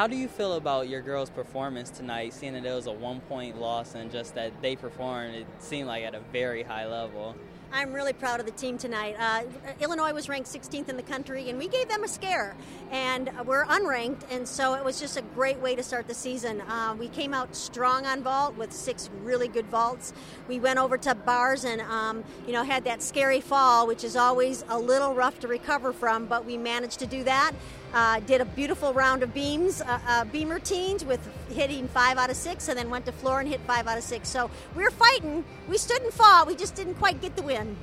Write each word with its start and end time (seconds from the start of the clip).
how 0.00 0.06
do 0.06 0.16
you 0.16 0.28
feel 0.28 0.54
about 0.54 0.88
your 0.88 1.02
girls' 1.02 1.28
performance 1.28 1.90
tonight, 1.90 2.32
seeing 2.32 2.54
that 2.54 2.64
it 2.64 2.72
was 2.72 2.86
a 2.86 2.90
one 2.90 3.20
point 3.20 3.60
loss 3.60 3.94
and 3.94 4.10
just 4.10 4.34
that 4.34 4.50
they 4.62 4.74
performed, 4.74 5.34
it 5.34 5.46
seemed 5.58 5.88
like 5.88 6.04
at 6.04 6.14
a 6.14 6.20
very 6.32 6.62
high 6.62 6.86
level? 6.86 7.36
I'm 7.72 7.92
really 7.92 8.12
proud 8.12 8.40
of 8.40 8.46
the 8.46 8.52
team 8.52 8.78
tonight. 8.78 9.14
Uh, 9.18 9.42
Illinois 9.80 10.12
was 10.12 10.28
ranked 10.28 10.48
16th 10.48 10.88
in 10.88 10.96
the 10.96 11.04
country, 11.04 11.50
and 11.50 11.58
we 11.58 11.68
gave 11.68 11.88
them 11.88 12.02
a 12.02 12.08
scare. 12.08 12.56
And 12.90 13.30
we're 13.46 13.64
unranked, 13.66 14.22
and 14.30 14.48
so 14.48 14.74
it 14.74 14.84
was 14.84 14.98
just 14.98 15.16
a 15.16 15.22
great 15.22 15.58
way 15.58 15.76
to 15.76 15.82
start 15.82 16.08
the 16.08 16.14
season. 16.14 16.62
Uh, 16.62 16.96
we 16.98 17.06
came 17.08 17.32
out 17.32 17.54
strong 17.54 18.06
on 18.06 18.22
vault 18.22 18.56
with 18.56 18.72
six 18.72 19.08
really 19.22 19.46
good 19.46 19.66
vaults. 19.66 20.12
We 20.48 20.58
went 20.58 20.80
over 20.80 20.98
to 20.98 21.14
bars 21.14 21.64
and 21.64 21.80
um, 21.82 22.24
you 22.46 22.52
know 22.52 22.64
had 22.64 22.84
that 22.84 23.02
scary 23.02 23.40
fall, 23.40 23.86
which 23.86 24.02
is 24.02 24.16
always 24.16 24.64
a 24.68 24.78
little 24.78 25.14
rough 25.14 25.38
to 25.40 25.48
recover 25.48 25.92
from, 25.92 26.26
but 26.26 26.44
we 26.44 26.56
managed 26.56 26.98
to 27.00 27.06
do 27.06 27.22
that. 27.24 27.52
Uh, 27.92 28.20
did 28.20 28.40
a 28.40 28.44
beautiful 28.44 28.92
round 28.92 29.22
of 29.24 29.34
beams, 29.34 29.82
uh, 29.90 29.98
uh, 30.06 30.24
beam 30.26 30.48
routines 30.48 31.04
with 31.04 31.20
hitting 31.50 31.88
five 31.88 32.16
out 32.16 32.30
of 32.30 32.36
six, 32.36 32.68
and 32.68 32.78
then 32.78 32.90
went 32.90 33.04
to 33.06 33.12
floor 33.12 33.40
and 33.40 33.48
hit 33.48 33.60
five 33.66 33.86
out 33.86 33.98
of 33.98 34.04
six. 34.04 34.28
So 34.28 34.50
we 34.76 34.82
were 34.82 34.90
fighting. 34.90 35.44
We 35.68 35.78
stood 35.78 36.02
and 36.02 36.12
fought. 36.12 36.46
We 36.46 36.54
just 36.54 36.74
didn't 36.74 36.94
quite 36.94 37.20
get 37.20 37.36
the 37.36 37.42
win. 37.42 37.76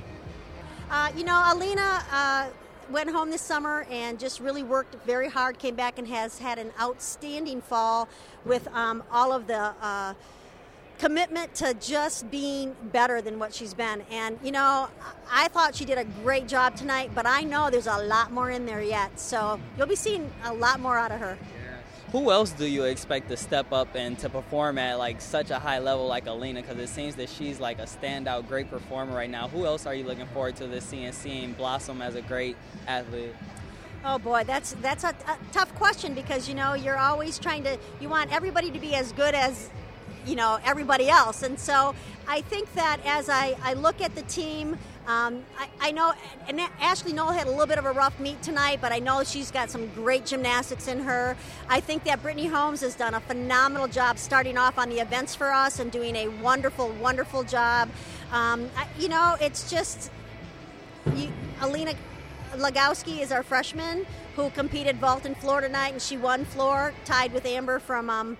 Uh, 0.90 1.12
you 1.16 1.24
know, 1.24 1.42
Alina 1.52 2.02
uh, 2.10 2.46
went 2.90 3.10
home 3.10 3.30
this 3.30 3.42
summer 3.42 3.86
and 3.90 4.18
just 4.18 4.40
really 4.40 4.62
worked 4.62 4.94
very 5.04 5.28
hard. 5.28 5.58
Came 5.58 5.74
back 5.74 5.98
and 5.98 6.08
has 6.08 6.38
had 6.38 6.58
an 6.58 6.72
outstanding 6.80 7.60
fall 7.60 8.08
with 8.44 8.66
um, 8.68 9.02
all 9.12 9.32
of 9.32 9.46
the 9.46 9.74
uh, 9.82 10.14
commitment 10.98 11.54
to 11.54 11.74
just 11.74 12.30
being 12.30 12.74
better 12.92 13.20
than 13.20 13.38
what 13.38 13.54
she's 13.54 13.74
been. 13.74 14.02
And, 14.10 14.38
you 14.42 14.50
know, 14.50 14.88
I 15.30 15.48
thought 15.48 15.76
she 15.76 15.84
did 15.84 15.98
a 15.98 16.04
great 16.22 16.48
job 16.48 16.74
tonight, 16.74 17.10
but 17.14 17.26
I 17.26 17.42
know 17.42 17.70
there's 17.70 17.86
a 17.86 17.98
lot 17.98 18.32
more 18.32 18.50
in 18.50 18.66
there 18.66 18.82
yet. 18.82 19.20
So 19.20 19.60
you'll 19.76 19.86
be 19.86 19.96
seeing 19.96 20.30
a 20.44 20.52
lot 20.54 20.80
more 20.80 20.98
out 20.98 21.12
of 21.12 21.20
her. 21.20 21.38
Who 22.12 22.30
else 22.30 22.52
do 22.52 22.66
you 22.66 22.84
expect 22.84 23.28
to 23.28 23.36
step 23.36 23.70
up 23.70 23.94
and 23.94 24.18
to 24.20 24.30
perform 24.30 24.78
at 24.78 24.98
like 24.98 25.20
such 25.20 25.50
a 25.50 25.58
high 25.58 25.78
level 25.78 26.06
like 26.06 26.26
Alina? 26.26 26.62
Because 26.62 26.78
it 26.78 26.88
seems 26.88 27.16
that 27.16 27.28
she's 27.28 27.60
like 27.60 27.78
a 27.78 27.82
standout, 27.82 28.48
great 28.48 28.70
performer 28.70 29.14
right 29.14 29.28
now. 29.28 29.48
Who 29.48 29.66
else 29.66 29.84
are 29.84 29.94
you 29.94 30.04
looking 30.04 30.26
forward 30.28 30.56
to 30.56 30.66
this 30.66 30.86
seeing, 30.86 31.12
seeing 31.12 31.52
blossom 31.52 32.00
as 32.00 32.14
a 32.14 32.22
great 32.22 32.56
athlete? 32.86 33.34
Oh 34.06 34.18
boy, 34.18 34.44
that's 34.44 34.72
that's 34.80 35.04
a, 35.04 35.08
a 35.08 35.38
tough 35.52 35.74
question 35.74 36.14
because 36.14 36.48
you 36.48 36.54
know 36.54 36.72
you're 36.72 36.96
always 36.96 37.38
trying 37.38 37.64
to 37.64 37.76
you 38.00 38.08
want 38.08 38.32
everybody 38.32 38.70
to 38.70 38.78
be 38.78 38.94
as 38.94 39.12
good 39.12 39.34
as 39.34 39.68
you 40.26 40.36
know 40.36 40.58
everybody 40.64 41.08
else. 41.08 41.42
And 41.42 41.58
so 41.58 41.94
I 42.26 42.42
think 42.42 42.72
that 42.74 43.00
as 43.04 43.28
I, 43.28 43.56
I 43.62 43.74
look 43.74 44.00
at 44.00 44.14
the 44.14 44.22
team, 44.22 44.76
um, 45.06 45.42
I, 45.58 45.68
I, 45.80 45.90
know 45.92 46.12
and 46.48 46.60
Ashley 46.82 47.14
Noel 47.14 47.32
had 47.32 47.46
a 47.46 47.50
little 47.50 47.66
bit 47.66 47.78
of 47.78 47.86
a 47.86 47.92
rough 47.92 48.20
meet 48.20 48.42
tonight, 48.42 48.80
but 48.82 48.92
I 48.92 48.98
know 48.98 49.24
she's 49.24 49.50
got 49.50 49.70
some 49.70 49.88
great 49.94 50.26
gymnastics 50.26 50.86
in 50.86 51.00
her. 51.00 51.34
I 51.66 51.80
think 51.80 52.04
that 52.04 52.22
Brittany 52.22 52.46
Holmes 52.46 52.82
has 52.82 52.94
done 52.94 53.14
a 53.14 53.20
phenomenal 53.20 53.88
job 53.88 54.18
starting 54.18 54.58
off 54.58 54.76
on 54.76 54.90
the 54.90 55.00
events 55.00 55.34
for 55.34 55.50
us 55.50 55.78
and 55.78 55.90
doing 55.90 56.14
a 56.14 56.28
wonderful, 56.28 56.90
wonderful 57.00 57.42
job. 57.42 57.88
Um, 58.32 58.68
I, 58.76 58.86
you 58.98 59.08
know, 59.08 59.38
it's 59.40 59.70
just 59.70 60.10
you, 61.16 61.32
Alina 61.62 61.94
Lagowski 62.56 63.20
is 63.20 63.32
our 63.32 63.42
freshman 63.42 64.04
who 64.36 64.50
competed 64.50 64.98
vault 64.98 65.24
and 65.24 65.34
floor 65.38 65.62
tonight, 65.62 65.94
and 65.94 66.02
she 66.02 66.18
won 66.18 66.44
floor, 66.44 66.92
tied 67.06 67.32
with 67.32 67.46
Amber 67.46 67.78
from. 67.78 68.10
Um, 68.10 68.36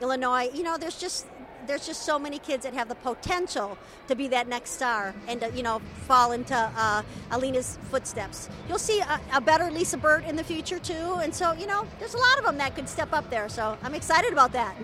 Illinois. 0.00 0.50
You 0.52 0.62
know, 0.62 0.76
there's 0.76 0.98
just 0.98 1.26
there's 1.66 1.86
just 1.86 2.02
so 2.02 2.18
many 2.18 2.38
kids 2.38 2.64
that 2.64 2.74
have 2.74 2.88
the 2.88 2.94
potential 2.94 3.76
to 4.08 4.14
be 4.14 4.28
that 4.28 4.46
next 4.46 4.70
star 4.70 5.14
and 5.26 5.40
to, 5.40 5.50
you 5.52 5.62
know 5.62 5.80
fall 6.06 6.32
into 6.32 6.54
uh, 6.54 7.02
Alina's 7.32 7.78
footsteps. 7.90 8.48
You'll 8.68 8.78
see 8.78 9.00
a, 9.00 9.20
a, 9.34 9.40
better 9.40 9.70
Lisa 9.70 9.96
Burt 9.96 10.24
in 10.24 10.36
the 10.36 10.44
future 10.44 10.78
too, 10.78 11.18
and 11.22 11.34
so 11.34 11.52
you 11.52 11.66
know 11.66 11.86
there's 11.98 12.14
a 12.14 12.18
lot 12.18 12.38
of 12.38 12.44
them 12.44 12.56
that 12.58 12.74
could 12.74 12.88
step 12.88 13.12
up 13.12 13.28
there. 13.30 13.48
So 13.48 13.76
I'm 13.82 13.94
excited 13.94 14.32
about 14.32 14.52
that. 14.52 14.76